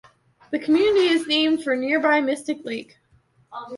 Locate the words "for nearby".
1.63-2.21